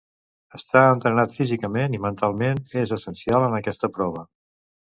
[0.59, 4.29] Estar entrenat físicament i mentalment és essencial en aquesta prova.